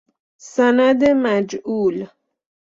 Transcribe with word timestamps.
سند 0.53 1.03
مجعول 1.05 2.07